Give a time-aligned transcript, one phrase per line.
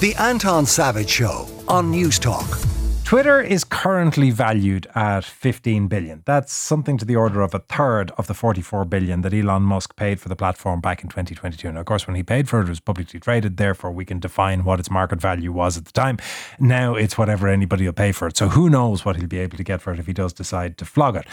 [0.00, 2.74] The Anton Savage Show on Newstalk.
[3.04, 6.22] Twitter is currently valued at 15 billion.
[6.26, 9.94] That's something to the order of a third of the 44 billion that Elon Musk
[9.94, 11.70] paid for the platform back in 2022.
[11.70, 13.56] Now, of course, when he paid for it, it was publicly traded.
[13.56, 16.18] Therefore, we can define what its market value was at the time.
[16.58, 18.36] Now it's whatever anybody will pay for it.
[18.36, 20.76] So who knows what he'll be able to get for it if he does decide
[20.78, 21.26] to flog it.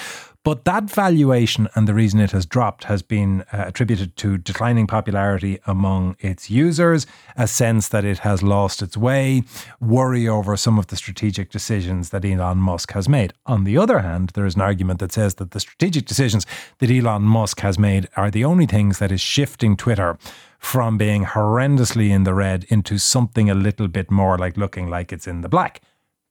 [0.44, 4.88] But that valuation and the reason it has dropped has been uh, attributed to declining
[4.88, 7.06] popularity among its users,
[7.38, 9.44] a sense that it has lost its way,
[9.80, 13.34] worry over some of the strategic decisions that Elon Musk has made.
[13.46, 16.48] On the other hand, there is an argument that says that the strategic decisions
[16.80, 20.18] that Elon Musk has made are the only things that is shifting Twitter
[20.58, 25.14] from being horrendously in the red into something a little bit more like looking like
[25.14, 25.82] it's in the black.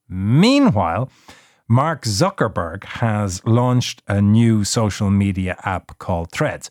[0.08, 1.10] Meanwhile,
[1.70, 6.68] Mark Zuckerberg has launched a new social media app called Threads.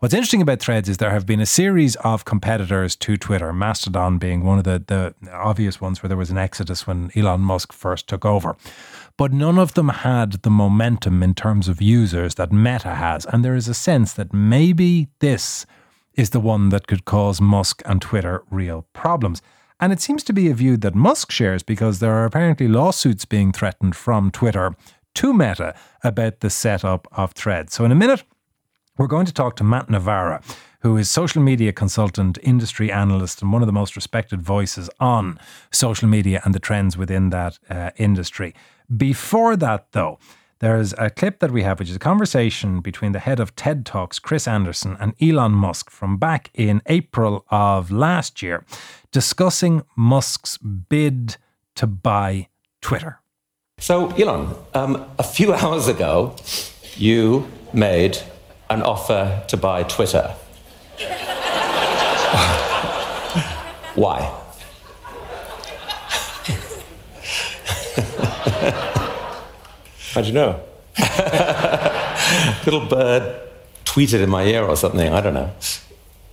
[0.00, 4.18] What's interesting about Threads is there have been a series of competitors to Twitter, Mastodon
[4.18, 7.72] being one of the, the obvious ones where there was an exodus when Elon Musk
[7.72, 8.54] first took over.
[9.16, 13.24] But none of them had the momentum in terms of users that Meta has.
[13.24, 15.64] And there is a sense that maybe this
[16.16, 19.40] is the one that could cause Musk and Twitter real problems.
[19.80, 23.24] And it seems to be a view that Musk shares because there are apparently lawsuits
[23.24, 24.74] being threatened from Twitter
[25.14, 27.74] to Meta about the setup of Threads.
[27.74, 28.24] So, in a minute,
[28.96, 30.40] we're going to talk to Matt Navarra,
[30.80, 35.38] who is social media consultant, industry analyst, and one of the most respected voices on
[35.72, 38.54] social media and the trends within that uh, industry.
[38.96, 40.18] Before that, though,
[40.64, 43.84] there's a clip that we have, which is a conversation between the head of TED
[43.84, 48.64] Talks, Chris Anderson, and Elon Musk from back in April of last year,
[49.12, 51.36] discussing Musk's bid
[51.74, 52.48] to buy
[52.80, 53.20] Twitter.
[53.76, 56.34] So, Elon, um, a few hours ago,
[56.96, 58.16] you made
[58.70, 60.34] an offer to buy Twitter.
[63.96, 64.40] Why?
[70.14, 70.60] How'd you know?
[72.64, 73.40] Little bird
[73.84, 75.12] tweeted in my ear or something.
[75.12, 75.50] I don't know.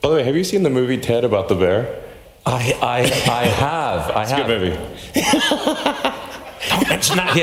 [0.01, 2.03] By the way, have you seen the movie Ted about the bear?
[2.45, 2.99] I, I,
[3.31, 4.11] I have.
[4.11, 4.39] I it's have.
[4.39, 4.77] a good movie.
[6.69, 7.33] Don't mention that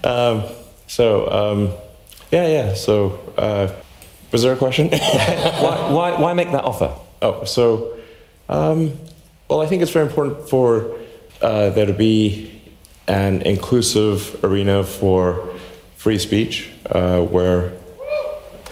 [0.00, 0.10] here.
[0.10, 0.44] um,
[0.86, 1.72] so, um,
[2.30, 2.74] yeah, yeah.
[2.74, 3.70] So, uh,
[4.32, 4.88] was there a question?
[4.88, 6.94] why, why, why make that offer?
[7.20, 7.98] Oh, so,
[8.48, 8.98] um,
[9.48, 10.96] well, I think it's very important for
[11.42, 12.59] uh, there to be
[13.06, 15.50] an inclusive arena for
[15.96, 17.72] free speech uh, where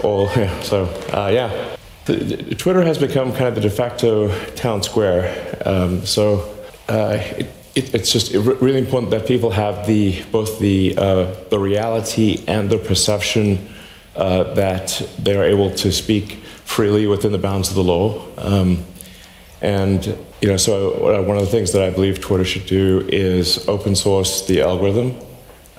[0.03, 1.77] all, yeah, so, uh, yeah.
[2.06, 5.59] The, the, Twitter has become kind of the de facto town square.
[5.67, 6.55] Um, so
[6.88, 11.59] uh, it, it, it's just really important that people have the both the uh, the
[11.59, 13.69] reality and the perception
[14.17, 18.27] uh, that they are able to speak freely within the bounds of the law.
[18.38, 18.84] Um,
[19.61, 23.66] and you know, so one of the things that I believe Twitter should do is
[23.69, 25.19] open source the algorithm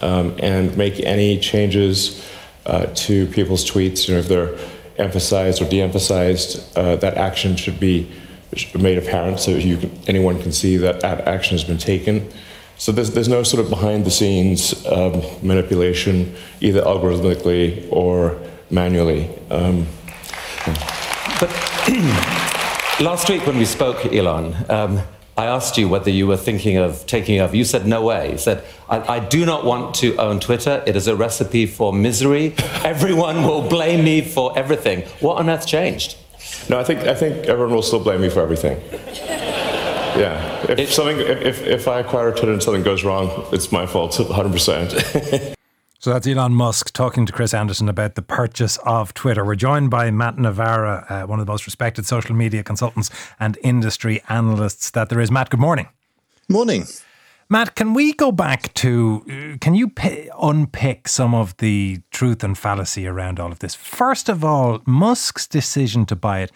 [0.02, 2.28] um, and make any changes
[2.66, 4.08] uh, to people's tweets.
[4.08, 4.58] You know, if they're
[4.98, 8.12] emphasized or de-emphasized, uh, that action should be
[8.78, 12.30] made apparent so you can, anyone can see that action has been taken.
[12.78, 18.40] So there's, there's no sort of behind the scenes um, manipulation, either algorithmically or
[18.70, 19.30] manually.
[19.50, 19.86] Um,
[20.66, 20.99] but
[23.02, 25.02] last week when we spoke, Elon, um,
[25.38, 27.56] I asked you whether you were thinking of taking over.
[27.56, 28.34] You said, no way.
[28.34, 30.84] You said, I, I, do not want to own Twitter.
[30.86, 32.56] It is a recipe for misery.
[32.84, 35.04] Everyone will blame me for everything.
[35.22, 36.18] What on earth changed?
[36.70, 38.82] No, I think, I think everyone will still blame me for everything.
[40.20, 40.64] Yeah.
[40.64, 44.12] If, it, something, if, if I acquire Twitter and something goes wrong, it's my fault,
[44.12, 45.49] 100%.
[46.02, 49.44] So that's Elon Musk talking to Chris Anderson about the purchase of Twitter.
[49.44, 53.58] We're joined by Matt Navarra, uh, one of the most respected social media consultants and
[53.64, 55.30] industry analysts that there is.
[55.30, 55.90] Matt, good morning.
[56.48, 56.86] Morning.
[57.50, 62.46] Matt, can we go back to, uh, can you p- unpick some of the truth
[62.46, 63.76] and fallacy around all of this?
[63.76, 66.52] First of all, Musk's decision to buy it,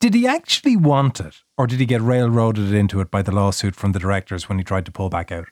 [0.00, 3.76] did he actually want it or did he get railroaded into it by the lawsuit
[3.76, 5.48] from the directors when he tried to pull back out?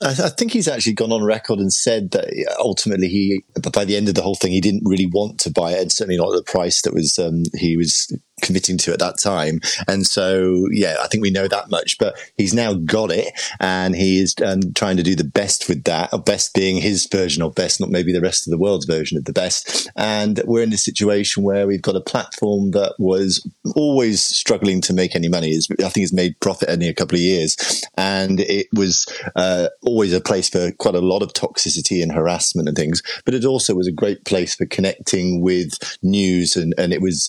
[0.00, 2.28] I think he's actually gone on record and said that
[2.60, 5.72] ultimately he, by the end of the whole thing, he didn't really want to buy
[5.72, 8.06] it, and certainly not at the price that was um, he was
[8.42, 9.60] committing to at that time.
[9.86, 11.98] And so, yeah, I think we know that much.
[11.98, 15.84] But he's now got it, and he is um, trying to do the best with
[15.84, 16.10] that.
[16.24, 19.24] Best being his version of best, not maybe the rest of the world's version of
[19.24, 19.90] the best.
[19.96, 24.92] And we're in a situation where we've got a platform that was always struggling to
[24.92, 25.56] make any money.
[25.56, 27.56] I think it's made profit only a couple of years,
[27.96, 29.06] and it was
[29.36, 33.02] uh, always a place for quite a lot of toxicity and harassment and things.
[33.24, 37.28] But it also was a great place for connecting with news, and, and it was,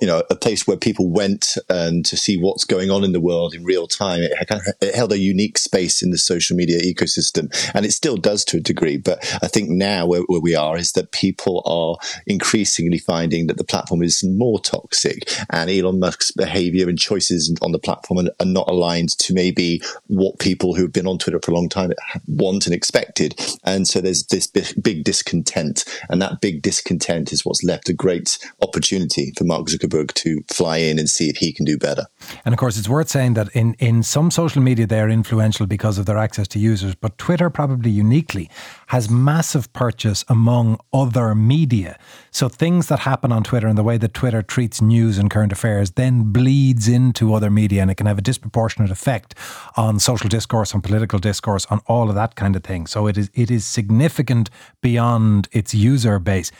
[0.00, 3.12] you know, a place place where people went um, to see what's going on in
[3.12, 4.20] the world in real time.
[4.20, 4.32] It,
[4.80, 8.56] it held a unique space in the social media ecosystem, and it still does to
[8.56, 8.96] a degree.
[8.96, 13.58] But I think now where, where we are is that people are increasingly finding that
[13.58, 18.30] the platform is more toxic, and Elon Musk's behavior and choices on the platform are,
[18.40, 21.92] are not aligned to maybe what people who've been on Twitter for a long time
[22.26, 23.38] want and expected.
[23.62, 28.36] And so there's this big discontent, and that big discontent is what's left a great
[28.60, 32.06] opportunity for Mark Zuckerberg to fly in and see if he can do better.
[32.44, 35.66] And of course, it's worth saying that in, in some social media, they are influential
[35.66, 38.50] because of their access to users, but Twitter, probably uniquely,
[38.88, 41.98] has massive purchase among other media.
[42.30, 45.52] So things that happen on Twitter and the way that Twitter treats news and current
[45.52, 49.34] affairs then bleeds into other media and it can have a disproportionate effect
[49.76, 52.86] on social discourse, on political discourse, on all of that kind of thing.
[52.86, 54.50] So it is it is significant
[54.80, 56.50] beyond its user base.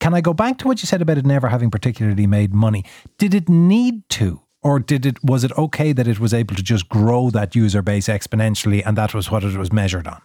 [0.00, 2.84] Can I go back to what you said about it never having particularly made money?
[3.18, 4.40] Did it need to?
[4.62, 7.82] Or did it was it okay that it was able to just grow that user
[7.82, 10.20] base exponentially and that was what it was measured on?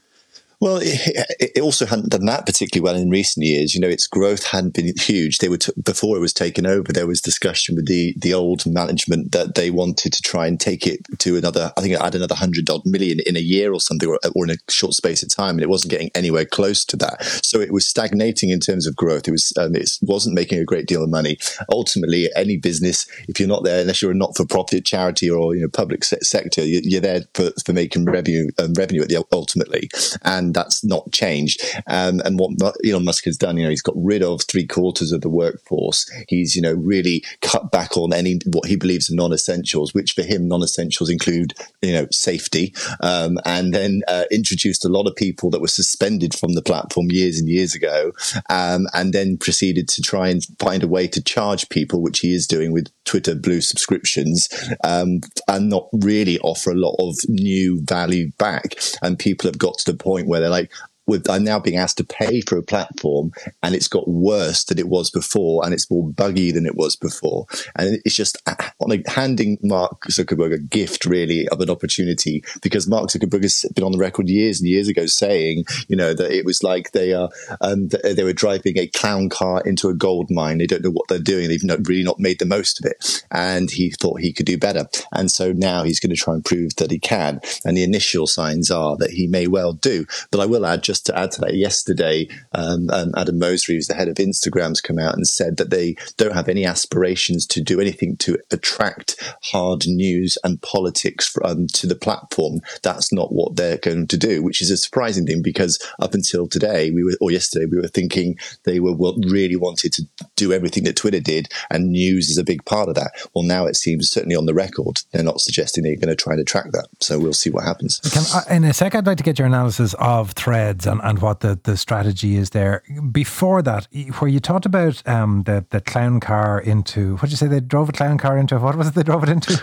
[0.60, 3.74] Well, it, it, also hadn't done that particularly well in recent years.
[3.74, 5.38] You know, its growth hadn't been huge.
[5.38, 6.92] They were t- before it was taken over.
[6.92, 10.86] There was discussion with the the old management that they wanted to try and take
[10.88, 11.72] it to another.
[11.78, 14.52] I think add another hundred odd million in a year or something, or, or, in
[14.52, 17.24] a short space of time, and it wasn't getting anywhere close to that.
[17.44, 19.28] So it was stagnating in terms of growth.
[19.28, 21.38] It was um, it wasn't making a great deal of money.
[21.72, 25.56] Ultimately, any business, if you're not there, unless you're a not for profit charity or
[25.56, 29.10] you know public se- sector, you, are there for, for making revenue um, revenue at
[29.10, 29.90] the ultimately
[30.24, 31.62] and that's not changed.
[31.88, 35.12] Um, and what Elon Musk has done, you know, he's got rid of three quarters
[35.12, 36.10] of the workforce.
[36.28, 40.24] He's, you know, really cut back on any what he believes are non-essentials, which for
[40.24, 45.50] him non-essentials include, you know, safety, um, and then uh, introduced a lot of people
[45.52, 48.12] that were suspended from the platform years and years ago,
[48.50, 52.34] um, and then proceeded to try and find a way to charge people, which he
[52.34, 54.50] is doing with Twitter Blue subscriptions,
[54.84, 58.76] um, and not really offer a lot of new value back.
[59.02, 60.72] And people have got to the point where they're like,
[61.06, 64.80] with I'm now being asked to pay for a platform and it's got worse than
[64.80, 67.46] it was before and it's more buggy than it was before.
[67.76, 68.42] And it's just
[68.80, 73.84] like handing Mark Zuckerberg a gift really of an opportunity because Mark Zuckerberg has been
[73.84, 77.14] on the record years and years ago saying, you know, that it was like they
[77.14, 77.30] are,
[77.62, 80.58] um, they were driving a clown car into a gold mine.
[80.58, 81.50] They don't know what they're doing.
[81.50, 83.24] They've not, really not made the most of it.
[83.32, 84.88] And he thought he could do better.
[85.12, 87.42] And so now he's going to try and prove that he can.
[87.66, 90.06] And the initial signs are that he may well do.
[90.32, 93.74] But I will add just just to add to that, yesterday, um, um, Adam Mosseri,
[93.74, 97.48] who's the head of Instagram's come out and said that they don't have any aspirations
[97.48, 102.62] to do anything to attract hard news and politics um, to the platform.
[102.84, 106.48] That's not what they're going to do, which is a surprising thing because up until
[106.48, 108.94] today, we were, or yesterday, we were thinking they were
[109.28, 110.04] really wanted to
[110.36, 113.14] do everything that Twitter did, and news is a big part of that.
[113.34, 116.34] Well, now it seems certainly on the record, they're not suggesting they're going to try
[116.34, 116.88] and attract that.
[117.00, 118.00] So we'll see what happens.
[118.00, 121.40] Can, in a sec, I'd like to get your analysis of threads and, and what
[121.40, 122.84] the, the strategy is there.
[123.12, 123.88] Before that,
[124.20, 127.60] where you talked about um, the, the clown car into, what did you say, they
[127.60, 129.62] drove a clown car into, what was it they drove it into?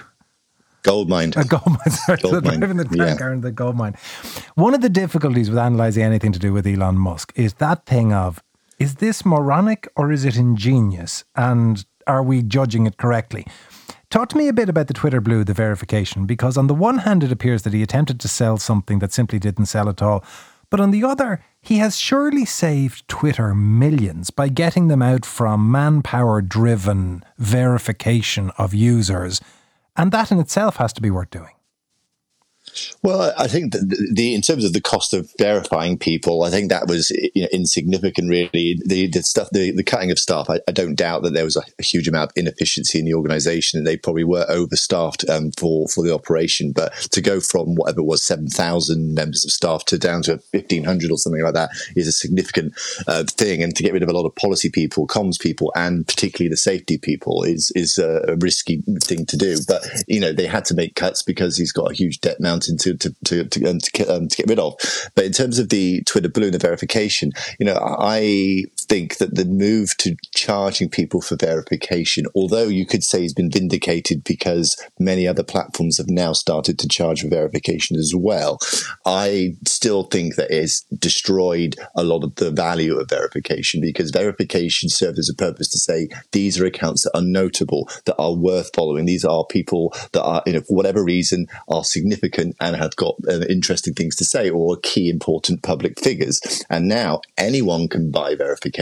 [0.83, 1.33] Gold mine.
[1.37, 1.91] A gold mine.
[1.91, 2.59] Sorry, gold mine.
[2.59, 3.17] Driving the clown yeah.
[3.17, 3.97] car into the gold mine.
[4.55, 8.13] One of the difficulties with analysing anything to do with Elon Musk is that thing
[8.13, 8.43] of,
[8.79, 11.25] is this moronic or is it ingenious?
[11.37, 13.47] And are we judging it correctly?
[14.09, 16.99] Talk to me a bit about the Twitter Blue, the verification, because on the one
[16.99, 20.25] hand, it appears that he attempted to sell something that simply didn't sell at all.
[20.71, 25.71] But on the other, he has surely saved Twitter millions by getting them out from
[25.71, 29.41] manpower driven verification of users.
[29.97, 31.55] And that in itself has to be worth doing.
[33.03, 36.71] Well, I think the, the, in terms of the cost of verifying people, I think
[36.71, 38.29] that was you know, insignificant.
[38.29, 40.49] Really, the, the stuff, the, the cutting of staff.
[40.49, 43.15] I, I, don't doubt that there was a, a, huge amount of inefficiency in the
[43.15, 46.73] organisation, and they probably were overstaffed um, for for the operation.
[46.73, 50.85] But to go from whatever was seven thousand members of staff to down to fifteen
[50.85, 52.75] hundred or something like that is a significant
[53.07, 53.63] uh, thing.
[53.63, 56.57] And to get rid of a lot of policy people, comms people, and particularly the
[56.57, 59.57] safety people is is a, a risky thing to do.
[59.67, 62.60] But you know, they had to make cuts because he's got a huge debt mountain
[62.61, 64.75] to to to to, um, to, um, to, get rid of.
[65.15, 69.45] But in terms of the Twitter Blue, the verification, you know, I think that the
[69.45, 75.29] move to charging people for verification, although you could say has been vindicated because many
[75.29, 78.59] other platforms have now started to charge for verification as well,
[79.07, 84.89] I still think that it's destroyed a lot of the value of verification because verification
[84.89, 88.71] serves as a purpose to say these are accounts that are notable, that are worth
[88.75, 89.07] following.
[89.07, 93.15] These are people that are, you know, for whatever reason, are significant and have got
[93.29, 96.41] uh, interesting things to say or key important public figures.
[96.69, 98.80] And now anyone can buy verification.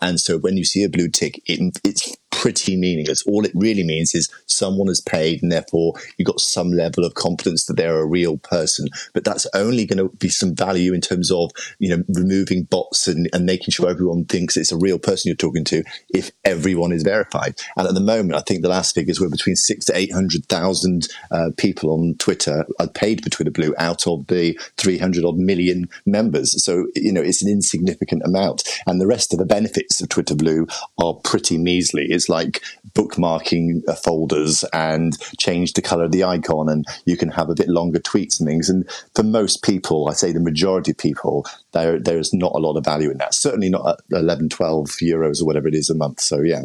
[0.00, 3.22] And so when you see a blue tick, it, it's pretty meaningless.
[3.26, 7.14] All it really means is someone has paid, and therefore you've got some level of
[7.14, 8.86] confidence that they're a real person.
[9.14, 13.08] But that's only going to be some value in terms of you know removing bots
[13.08, 16.92] and, and making sure everyone thinks it's a real person you're talking to if everyone
[16.92, 17.54] is verified.
[17.78, 20.44] And at the moment, I think the last figures were between six to eight hundred
[20.44, 25.24] thousand uh, people on Twitter are paid for Twitter Blue out of the three hundred
[25.24, 26.62] odd million members.
[26.62, 30.34] So you know it's an insignificant amount, and the rest of the benefits of Twitter
[30.34, 30.66] Blue
[31.02, 32.04] are pretty measly.
[32.10, 32.33] It's like
[32.94, 37.54] bookmarking uh, folders and change the color of the icon, and you can have a
[37.54, 38.68] bit longer tweets and things.
[38.68, 42.58] And for most people, I say the majority of people, there there is not a
[42.58, 43.34] lot of value in that.
[43.34, 46.20] Certainly not at 11, 12 euros or whatever it is a month.
[46.20, 46.62] So yeah.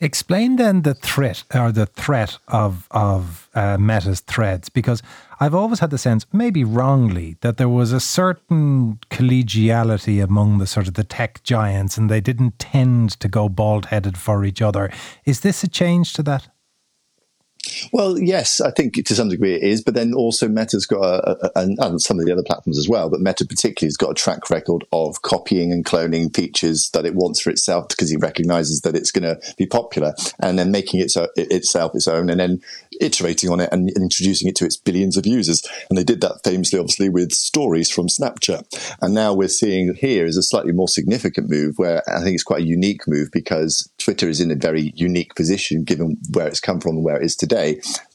[0.00, 5.02] Explain then the threat or the threat of of uh, Meta's threads, because
[5.40, 10.66] I've always had the sense, maybe wrongly, that there was a certain collegiality among the
[10.66, 14.62] sort of the tech giants, and they didn't tend to go bald headed for each
[14.62, 14.90] other.
[15.24, 16.48] Is this a change to that?
[17.92, 21.30] Well, yes, I think to some degree it is, but then also Meta's got a,
[21.30, 24.10] a, a, and some of the other platforms as well, but Meta particularly has got
[24.10, 28.20] a track record of copying and cloning features that it wants for itself because it
[28.20, 32.30] recognizes that it's going to be popular and then making it so, itself its own
[32.30, 32.60] and then
[33.00, 35.62] iterating on it and, and introducing it to its billions of users.
[35.88, 38.96] And they did that famously, obviously, with stories from Snapchat.
[39.00, 42.42] And now we're seeing here is a slightly more significant move where I think it's
[42.42, 46.60] quite a unique move because Twitter is in a very unique position given where it's
[46.60, 47.57] come from and where it is today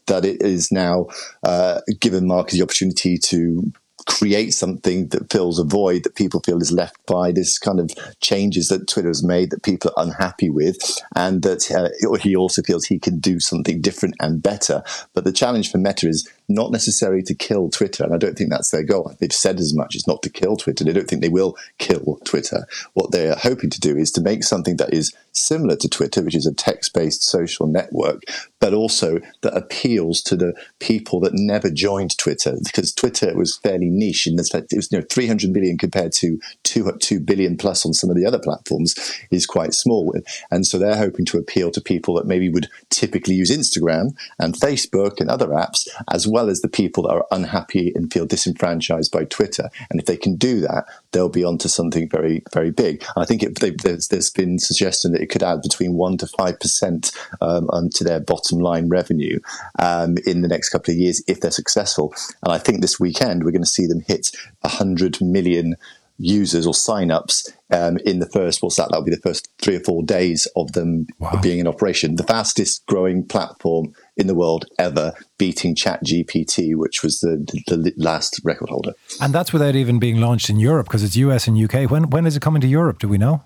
[0.07, 1.07] that it is now
[1.43, 3.71] uh, given Mark the opportunity to
[4.05, 7.89] create something that fills a void that people feel is left by this kind of
[8.19, 10.77] changes that Twitter has made that people are unhappy with,
[11.15, 14.83] and that uh, he also feels he can do something different and better.
[15.13, 18.49] But the challenge for Meta is not necessarily to kill Twitter, and I don't think
[18.49, 19.13] that's their goal.
[19.19, 19.95] They've said as much.
[19.95, 20.83] It's not to kill Twitter.
[20.83, 22.65] They don't think they will kill Twitter.
[22.93, 26.21] What they are hoping to do is to make something that is similar to Twitter,
[26.21, 28.23] which is a text-based social network,
[28.59, 33.89] but also that appeals to the people that never joined Twitter, because Twitter was fairly
[33.89, 37.57] niche in the fact it was you know 300 million compared to two two billion
[37.57, 38.95] plus on some of the other platforms
[39.31, 40.13] is quite small,
[40.51, 44.55] and so they're hoping to appeal to people that maybe would typically use Instagram and
[44.55, 49.25] Facebook and other apps as as the people that are unhappy and feel disenfranchised by
[49.25, 49.69] Twitter.
[49.89, 53.03] And if they can do that, they'll be onto something very, very big.
[53.15, 56.27] I think it, they, there's, there's been suggestion that it could add between one to
[56.27, 57.11] five percent
[57.41, 59.39] um, to their bottom line revenue
[59.79, 62.13] um, in the next couple of years if they're successful.
[62.43, 64.31] And I think this weekend we're going to see them hit
[64.63, 65.75] hundred million
[66.17, 69.79] users or signups um, in the first what's that that'll be the first three or
[69.79, 71.39] four days of them wow.
[71.41, 77.19] being in operation the fastest growing platform in the world ever beating ChatGPT which was
[77.19, 78.93] the, the last record holder.
[79.21, 82.25] And that's without even being launched in europe because it's us and uk when when
[82.25, 82.99] is it coming to europe?
[82.99, 83.43] Do we know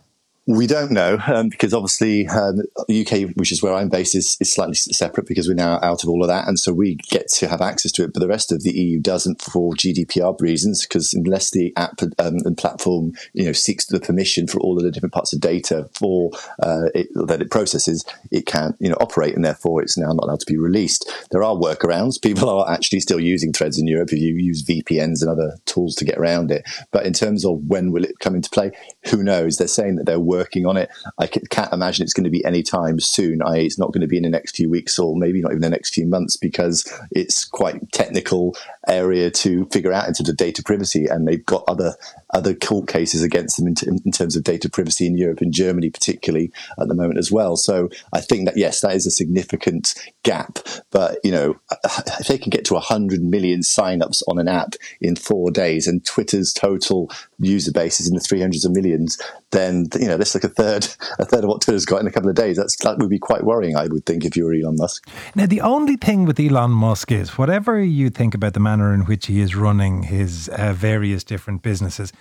[0.48, 4.38] we don't know um, because obviously um, the UK, which is where I'm based, is,
[4.39, 7.27] is slightly separate because we're now out of all of that, and so we get
[7.34, 8.13] to have access to it.
[8.13, 12.38] But the rest of the EU doesn't for GDPR reasons because unless the app um,
[12.46, 15.89] and platform you know seeks the permission for all of the different parts of data
[15.94, 16.32] for
[16.63, 20.24] uh, it, that it processes, it can't you know operate, and therefore it's now not
[20.24, 21.12] allowed to be released.
[21.32, 22.22] There are workarounds.
[22.22, 25.96] People are actually still using Threads in Europe if you use VPNs and other tools
[25.96, 26.63] to get around it.
[26.92, 28.72] But in terms of when will it come into play,
[29.10, 29.58] who knows?
[29.58, 30.90] They're saying that they're working on it.
[31.18, 33.42] I can't imagine it's going to be any time soon.
[33.42, 35.62] I, it's not going to be in the next few weeks or maybe not even
[35.62, 38.56] the next few months because it's quite technical
[38.88, 41.96] area to figure out into the data privacy, and they've got other
[42.34, 45.54] other court cases against them in, t- in, terms of data privacy in Europe and
[45.54, 47.56] Germany, particularly at the moment as well.
[47.56, 50.60] So I think that yes, that is a significant gap.
[50.92, 51.60] But you know,
[52.20, 56.06] if they can get to 100 million signups on an app in four days, and
[56.06, 57.10] Twitter's total
[57.40, 58.97] user base is in the 300s of millions,
[59.51, 60.88] then you know that's like a third
[61.20, 62.58] a third of what Twitter's got in a couple of days.
[62.58, 65.10] That's that would be quite worrying, I would think, if you were Elon Musk.
[65.36, 69.01] Now, the only thing with Elon Musk is whatever you think about the manner in
[69.01, 72.12] which he is running his uh, various different businesses.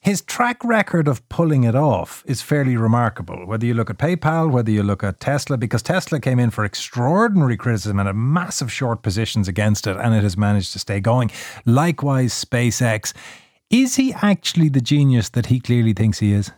[0.00, 3.44] His track record of pulling it off is fairly remarkable.
[3.46, 6.64] Whether you look at PayPal, whether you look at Tesla, because Tesla came in for
[6.64, 11.00] extraordinary criticism and had massive short positions against it, and it has managed to stay
[11.00, 11.32] going.
[11.66, 13.12] Likewise, SpaceX.
[13.70, 16.50] Is he actually the genius that he clearly thinks he is?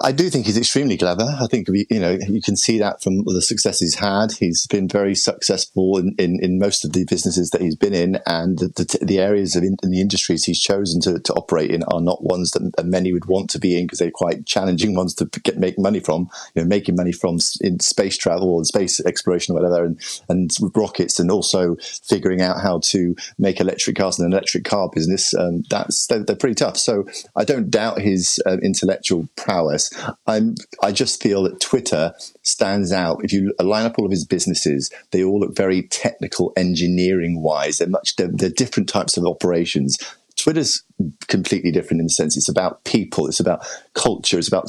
[0.00, 1.24] I do think he's extremely clever.
[1.40, 4.32] I think you know you can see that from the success he's had.
[4.32, 8.18] He's been very successful in, in, in most of the businesses that he's been in,
[8.26, 11.70] and the, the, the areas of in, in, the industries he's chosen to, to operate
[11.72, 14.94] in are not ones that many would want to be in because they're quite challenging
[14.94, 16.30] ones to get make money from.
[16.54, 20.50] You know, making money from in space travel or space exploration or whatever, and and
[20.76, 25.34] rockets, and also figuring out how to make electric cars and an electric car business.
[25.34, 26.76] Um, that's they're, they're, pretty tough.
[26.76, 29.87] So I don't doubt his uh, intellectual prowess.
[30.26, 33.24] I'm, I just feel that Twitter stands out.
[33.24, 37.78] If you line up all of his businesses, they all look very technical, engineering wise.
[37.78, 39.98] They're much, they're, they're different types of operations.
[40.36, 40.84] Twitter's
[41.26, 44.66] completely different in the sense it's about people, it's about culture, it's about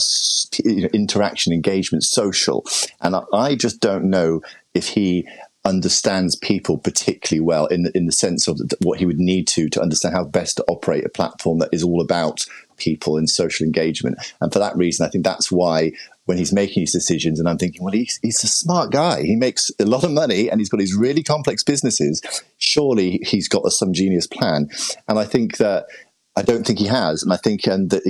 [0.63, 2.65] you know, interaction, engagement, social.
[3.01, 4.41] And I, I just don't know
[4.73, 5.27] if he
[5.65, 9.69] understands people particularly well in the, in the sense of what he would need to
[9.69, 12.45] to understand how best to operate a platform that is all about
[12.79, 14.17] people and social engagement.
[14.41, 15.91] And for that reason, I think that's why
[16.25, 19.23] when he's making his decisions, and I'm thinking, well, he's, he's a smart guy.
[19.23, 22.21] He makes a lot of money and he's got these really complex businesses.
[22.59, 24.69] Surely he's got some genius plan.
[25.07, 25.87] And I think that
[26.35, 28.03] I don't think he has, and I think um, that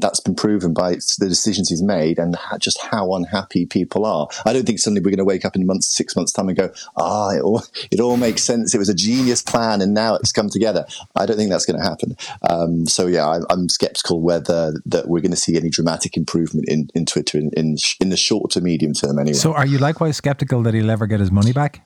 [0.00, 4.28] that's been proven by the decisions he's made and just how unhappy people are.
[4.44, 6.58] I don't think suddenly we're going to wake up in months, six months' time and
[6.58, 8.74] go, "Ah, it all it all makes sense.
[8.74, 10.84] It was a genius plan, and now it's come together."
[11.16, 12.16] I don't think that's going to happen.
[12.50, 16.68] Um, so yeah, I, am skeptical whether that we're going to see any dramatic improvement
[16.68, 19.18] in, in Twitter in, in in the short to medium term.
[19.18, 19.34] Anyway.
[19.34, 21.82] So, are you likewise skeptical that he'll ever get his money back?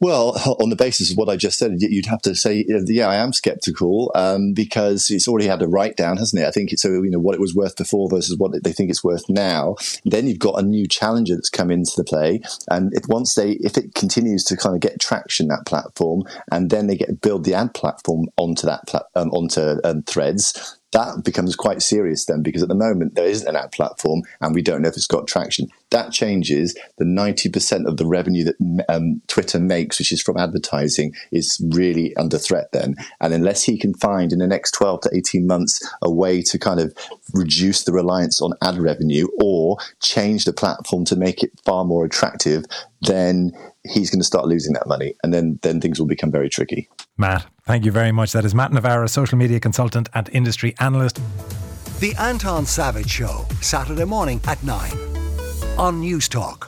[0.00, 3.16] Well, on the basis of what I just said, you'd have to say, yeah, I
[3.16, 6.46] am skeptical um, because it's already had a write down, hasn't it?
[6.46, 8.90] I think it's so you know what it was worth before versus what they think
[8.90, 9.76] it's worth now.
[10.04, 12.40] Then you've got a new challenger that's come into the play,
[12.70, 16.70] and if once they if it continues to kind of get traction that platform, and
[16.70, 21.22] then they get build the ad platform onto that pla- um, onto um, Threads, that
[21.24, 24.62] becomes quite serious then because at the moment there isn't an ad platform and we
[24.62, 25.68] don't know if it's got traction.
[25.90, 26.76] That changes.
[26.98, 32.14] The 90% of the revenue that um, Twitter makes, which is from advertising, is really
[32.16, 32.96] under threat then.
[33.20, 36.58] And unless he can find in the next 12 to 18 months a way to
[36.58, 36.94] kind of
[37.34, 42.04] reduce the reliance on ad revenue or change the platform to make it far more
[42.04, 42.64] attractive,
[43.02, 43.52] then
[43.84, 45.14] he's going to start losing that money.
[45.22, 46.88] And then, then things will become very tricky.
[47.16, 48.32] Matt, thank you very much.
[48.32, 51.20] That is Matt Navarra, social media consultant and industry analyst.
[52.00, 54.90] The Anton Savage Show, Saturday morning at 9
[55.78, 56.66] on Newstalk.